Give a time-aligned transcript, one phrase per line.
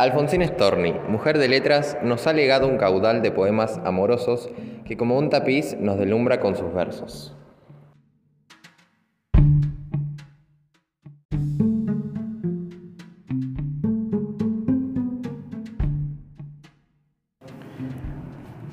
[0.00, 4.48] Alfonsín Storni, mujer de letras, nos ha legado un caudal de poemas amorosos
[4.86, 7.36] que como un tapiz nos delumbra con sus versos.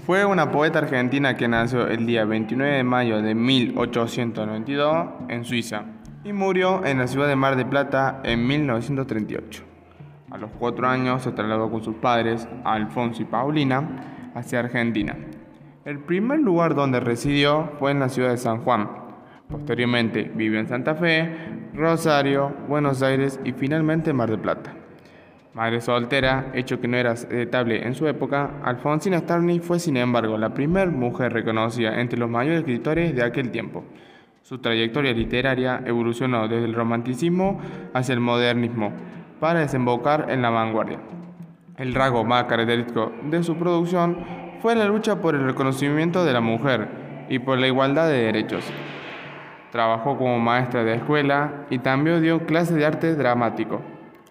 [0.05, 5.83] Fue una poeta argentina que nació el día 29 de mayo de 1892 en Suiza
[6.23, 9.66] y murió en la ciudad de Mar de Plata en 1938.
[10.29, 15.15] A los cuatro años se trasladó con sus padres, Alfonso y Paulina, hacia Argentina.
[15.85, 18.89] El primer lugar donde residió fue en la ciudad de San Juan.
[19.49, 21.33] Posteriormente vivió en Santa Fe,
[21.73, 24.73] Rosario, Buenos Aires y finalmente Mar de Plata.
[25.53, 30.37] Madre soltera, hecho que no era aceptable en su época, Alfonsina Starny fue sin embargo
[30.37, 33.85] la primera mujer reconocida entre los mayores escritores de aquel tiempo.
[34.43, 37.61] Su trayectoria literaria evolucionó desde el romanticismo
[37.93, 38.91] hacia el modernismo,
[39.39, 40.99] para desembocar en la vanguardia.
[41.77, 44.17] El rasgo más característico de su producción
[44.61, 46.87] fue la lucha por el reconocimiento de la mujer
[47.29, 48.63] y por la igualdad de derechos.
[49.71, 53.81] Trabajó como maestra de escuela y también dio clases de arte dramático.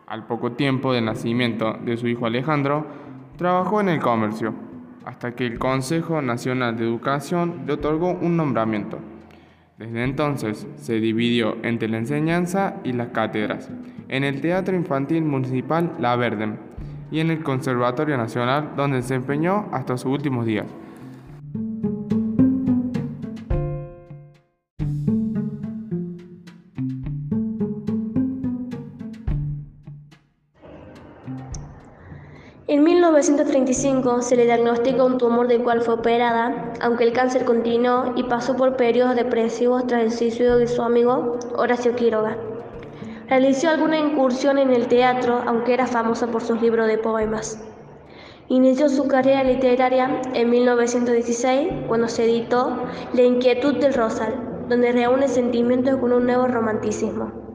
[0.06, 2.86] Al poco tiempo del nacimiento de su hijo Alejandro,
[3.36, 4.54] trabajó en el comercio,
[5.04, 8.98] hasta que el Consejo Nacional de Educación le otorgó un nombramiento.
[9.78, 13.68] Desde entonces se dividió entre la enseñanza y las cátedras,
[14.08, 16.58] en el Teatro Infantil Municipal La Verden
[17.10, 20.66] y en el Conservatorio Nacional, donde se empeñó hasta sus últimos días.
[32.68, 38.12] En 1935 se le diagnosticó un tumor del cual fue operada, aunque el cáncer continuó
[38.16, 42.36] y pasó por periodos depresivos tras el suicidio de su amigo Horacio Quiroga.
[43.28, 47.64] Realizó alguna incursión en el teatro, aunque era famosa por sus libros de poemas.
[48.48, 52.82] Inició su carrera literaria en 1916 cuando se editó
[53.12, 57.45] La inquietud del Rosal, donde reúne sentimientos con un nuevo romanticismo.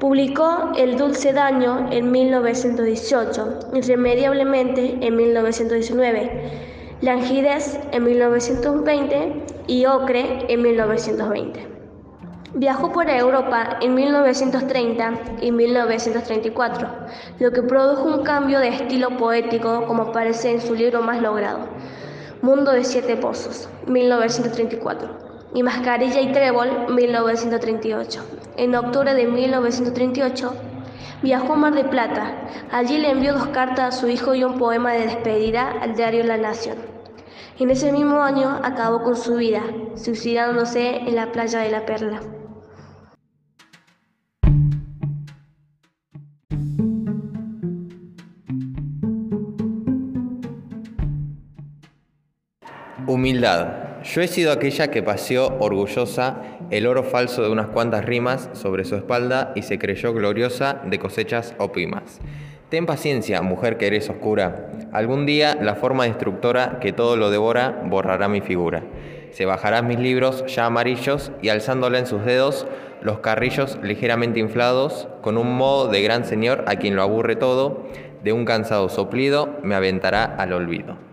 [0.00, 10.62] Publicó El dulce daño en 1918, Irremediablemente en 1919, Langidez en 1920 y Ocre en
[10.62, 11.66] 1920.
[12.54, 15.12] Viajó por Europa en 1930
[15.42, 16.88] y 1934,
[17.38, 21.66] lo que produjo un cambio de estilo poético como aparece en su libro más logrado,
[22.40, 28.24] Mundo de Siete Pozos, 1934 y Mascarilla y Trébol, 1938.
[28.56, 30.54] En octubre de 1938
[31.22, 32.48] viajó a Mar de Plata.
[32.70, 36.24] Allí le envió dos cartas a su hijo y un poema de despedida al diario
[36.24, 36.76] La Nación.
[37.58, 39.62] En ese mismo año acabó con su vida,
[39.94, 42.20] suicidándose en la playa de la Perla.
[53.06, 53.89] Humildad.
[54.02, 58.84] Yo he sido aquella que paseó orgullosa el oro falso de unas cuantas rimas sobre
[58.84, 62.18] su espalda y se creyó gloriosa de cosechas óptimas.
[62.70, 64.70] Ten paciencia, mujer que eres oscura.
[64.92, 68.84] Algún día la forma destructora que todo lo devora borrará mi figura.
[69.32, 72.66] Se bajarán mis libros ya amarillos y alzándola en sus dedos
[73.02, 77.86] los carrillos ligeramente inflados, con un modo de gran señor a quien lo aburre todo,
[78.22, 81.09] de un cansado soplido me aventará al olvido.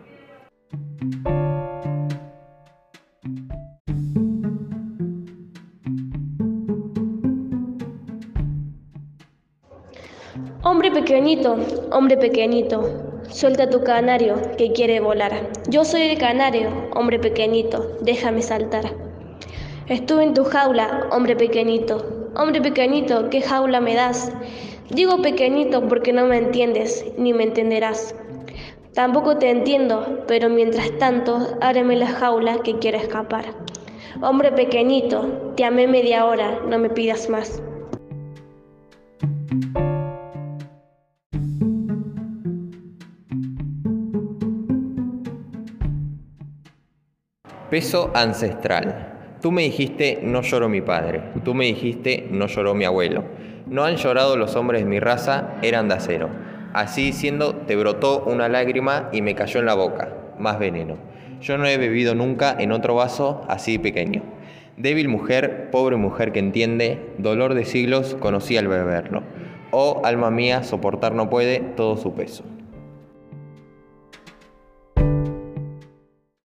[10.69, 11.55] Hombre pequeñito,
[11.93, 12.83] hombre pequeñito,
[13.29, 15.49] suelta tu canario que quiere volar.
[15.69, 18.83] Yo soy el canario, hombre pequeñito, déjame saltar.
[19.87, 24.33] Estuve en tu jaula, hombre pequeñito, hombre pequeñito, ¿qué jaula me das?
[24.89, 28.13] Digo pequeñito porque no me entiendes, ni me entenderás.
[28.93, 33.45] Tampoco te entiendo, pero mientras tanto, ábreme la jaula que quiero escapar.
[34.21, 37.61] Hombre pequeñito, te amé media hora, no me pidas más.
[47.69, 49.13] Peso ancestral.
[49.41, 51.21] Tú me dijiste, no lloró mi padre.
[51.43, 53.25] Tú me dijiste, no lloró mi abuelo.
[53.65, 56.29] No han llorado los hombres de mi raza, eran de acero.
[56.71, 60.07] Así diciendo, te brotó una lágrima y me cayó en la boca,
[60.39, 60.95] más veneno.
[61.41, 64.23] Yo no he bebido nunca en otro vaso así pequeño.
[64.77, 69.23] Débil mujer, pobre mujer que entiende, dolor de siglos conocí al beberlo.
[69.71, 72.45] Oh, alma mía, soportar no puede todo su peso.